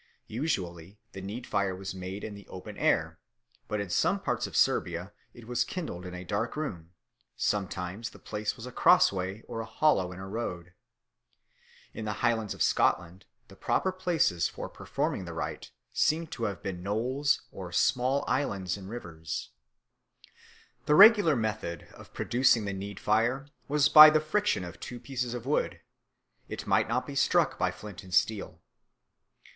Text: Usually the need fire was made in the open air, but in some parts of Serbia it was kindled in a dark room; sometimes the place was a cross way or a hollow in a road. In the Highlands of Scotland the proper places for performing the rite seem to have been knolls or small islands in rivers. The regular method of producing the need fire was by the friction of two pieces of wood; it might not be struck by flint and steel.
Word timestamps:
Usually 0.25 0.99
the 1.11 1.21
need 1.21 1.45
fire 1.45 1.75
was 1.75 1.93
made 1.93 2.23
in 2.23 2.33
the 2.33 2.47
open 2.47 2.75
air, 2.75 3.19
but 3.67 3.79
in 3.79 3.91
some 3.91 4.19
parts 4.19 4.47
of 4.47 4.57
Serbia 4.57 5.13
it 5.31 5.47
was 5.47 5.63
kindled 5.63 6.07
in 6.07 6.15
a 6.15 6.23
dark 6.23 6.55
room; 6.55 6.93
sometimes 7.35 8.09
the 8.09 8.17
place 8.17 8.55
was 8.55 8.65
a 8.65 8.71
cross 8.71 9.11
way 9.11 9.43
or 9.47 9.59
a 9.59 9.65
hollow 9.67 10.11
in 10.11 10.17
a 10.17 10.27
road. 10.27 10.73
In 11.93 12.05
the 12.05 12.13
Highlands 12.25 12.55
of 12.55 12.63
Scotland 12.63 13.25
the 13.47 13.55
proper 13.55 13.91
places 13.91 14.47
for 14.47 14.69
performing 14.69 15.25
the 15.25 15.35
rite 15.35 15.69
seem 15.93 16.25
to 16.33 16.45
have 16.45 16.63
been 16.63 16.81
knolls 16.81 17.43
or 17.51 17.71
small 17.71 18.25
islands 18.27 18.77
in 18.77 18.87
rivers. 18.87 19.51
The 20.87 20.95
regular 20.95 21.35
method 21.35 21.83
of 21.93 22.11
producing 22.11 22.65
the 22.65 22.73
need 22.73 22.99
fire 22.99 23.49
was 23.67 23.87
by 23.87 24.09
the 24.09 24.19
friction 24.19 24.63
of 24.63 24.79
two 24.79 24.99
pieces 24.99 25.35
of 25.35 25.45
wood; 25.45 25.79
it 26.49 26.65
might 26.65 26.87
not 26.89 27.05
be 27.05 27.13
struck 27.13 27.59
by 27.59 27.69
flint 27.69 28.01
and 28.03 28.11
steel. 28.11 28.63